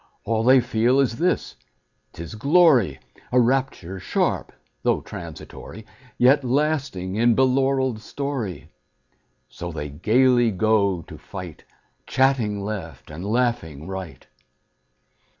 [0.25, 1.57] All they feel is this:
[2.13, 2.97] 't is glory,
[3.31, 5.85] A rapture sharp, though transitory,
[6.17, 8.71] Yet lasting in belaureled story.
[9.47, 11.65] So they gayly go to fight,
[12.07, 14.25] Chatting left and laughing right.